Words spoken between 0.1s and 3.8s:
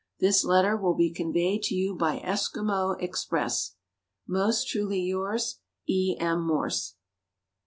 This letter will be conveyed to you by Esquimaux express.